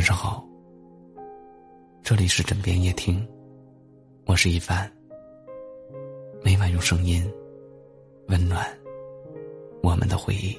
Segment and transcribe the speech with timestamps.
[0.00, 0.42] 晚上好，
[2.02, 3.22] 这里是枕边夜听，
[4.24, 4.90] 我是一凡。
[6.42, 7.30] 每晚用声音
[8.28, 8.66] 温暖
[9.82, 10.58] 我们的回忆。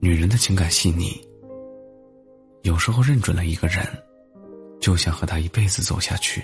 [0.00, 1.24] 女人的情感细腻，
[2.62, 3.86] 有时候认准了一个人，
[4.80, 6.42] 就想和他一辈子走下去。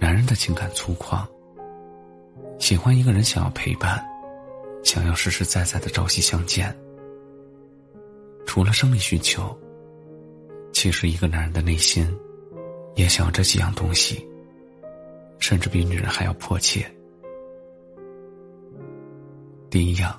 [0.00, 1.24] 男人的情感粗犷。
[2.60, 3.98] 喜欢一个人，想要陪伴，
[4.84, 6.72] 想要实实在在的朝夕相见。
[8.46, 9.58] 除了生理需求，
[10.70, 12.06] 其实一个男人的内心，
[12.96, 14.24] 也想要这几样东西，
[15.38, 16.88] 甚至比女人还要迫切。
[19.70, 20.14] 第一样，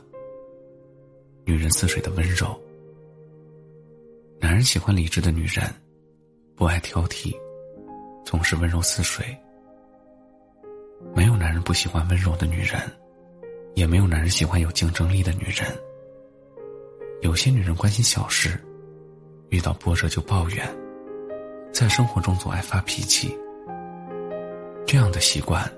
[1.45, 2.59] 女人似水的温柔。
[4.39, 5.63] 男人喜欢理智的女人，
[6.55, 7.31] 不爱挑剔，
[8.25, 9.25] 总是温柔似水。
[11.15, 12.79] 没有男人不喜欢温柔的女人，
[13.75, 15.65] 也没有男人喜欢有竞争力的女人。
[17.21, 18.59] 有些女人关心小事，
[19.49, 20.67] 遇到波折就抱怨，
[21.71, 23.37] 在生活中总爱发脾气。
[24.87, 25.69] 这样的习惯，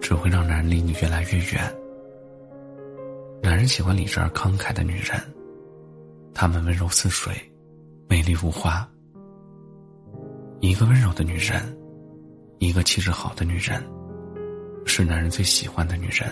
[0.00, 1.74] 只会让男人离你越来越远。
[3.42, 5.20] 男人喜欢理智而慷慨的女人，
[6.32, 7.34] 她们温柔似水，
[8.08, 8.88] 美丽如花。
[10.60, 11.76] 一个温柔的女人，
[12.58, 13.82] 一个气质好的女人。
[14.84, 16.28] 是男人最喜欢的女人。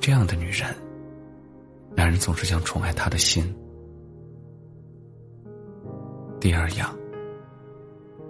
[0.00, 0.74] 这样的女人，
[1.94, 3.54] 男人总是想宠爱她的心。
[6.40, 6.96] 第二样，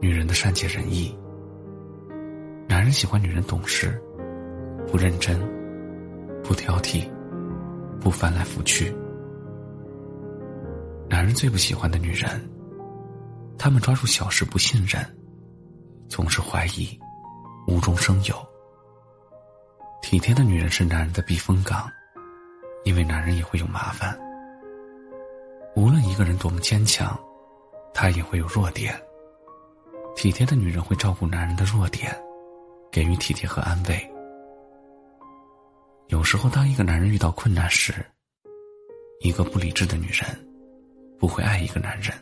[0.00, 1.16] 女人的善解人意。
[2.68, 4.00] 男人喜欢女人懂事，
[4.90, 5.38] 不认真，
[6.42, 7.08] 不挑剔，
[8.00, 8.92] 不翻来覆去。
[11.08, 12.28] 男人最不喜欢的女人，
[13.56, 15.04] 他们抓住小事不信任，
[16.08, 16.98] 总是怀疑，
[17.68, 18.49] 无中生有。
[20.02, 21.90] 体贴的女人是男人的避风港，
[22.84, 24.18] 因为男人也会有麻烦。
[25.76, 27.18] 无论一个人多么坚强，
[27.94, 28.98] 他也会有弱点。
[30.16, 32.12] 体贴的女人会照顾男人的弱点，
[32.90, 34.10] 给予体贴和安慰。
[36.08, 37.94] 有时候，当一个男人遇到困难时，
[39.20, 40.26] 一个不理智的女人
[41.18, 42.12] 不会爱一个男人，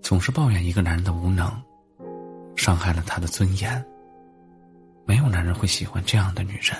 [0.00, 1.50] 总是抱怨一个男人的无能，
[2.54, 3.84] 伤害了他的尊严。
[5.06, 6.76] 没有男人会喜欢这样的女人。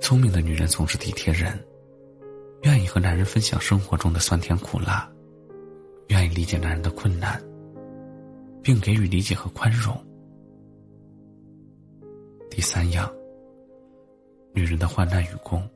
[0.00, 1.58] 聪明的女人总是体贴人，
[2.62, 5.10] 愿意和男人分享生活中的酸甜苦辣，
[6.08, 7.42] 愿意理解男人的困难，
[8.62, 9.96] 并给予理解和宽容。
[12.50, 13.10] 第三样，
[14.52, 15.66] 女人的患难与共。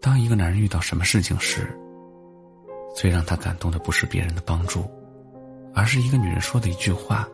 [0.00, 1.68] 当一个男人遇到什么事情时，
[2.94, 4.84] 最让他感动的不是别人的帮助，
[5.74, 7.28] 而是一个女人说的一句话。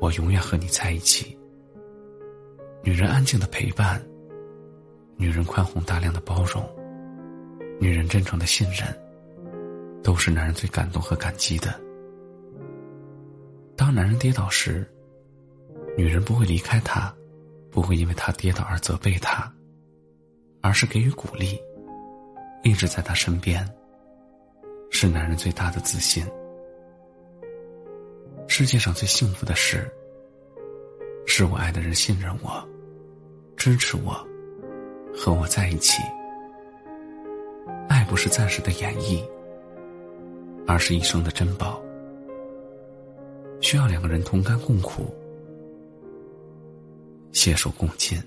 [0.00, 1.38] 我永远和你在一起。
[2.82, 4.02] 女人安静的陪伴，
[5.16, 6.66] 女人宽宏大量的包容，
[7.78, 8.88] 女人真诚的信任，
[10.02, 11.78] 都是男人最感动和感激的。
[13.76, 14.90] 当男人跌倒时，
[15.96, 17.14] 女人不会离开他，
[17.70, 19.52] 不会因为他跌倒而责备他，
[20.62, 21.60] 而是给予鼓励，
[22.62, 23.68] 一直在他身边，
[24.90, 26.24] 是男人最大的自信。
[28.60, 29.90] 世界上最幸福的事，
[31.26, 32.62] 是我爱的人信任我、
[33.56, 34.12] 支持我、
[35.16, 36.02] 和我在一起。
[37.88, 39.24] 爱不是暂时的演绎，
[40.66, 41.82] 而是一生的珍宝，
[43.62, 45.06] 需要两个人同甘共苦、
[47.32, 48.22] 携手共进。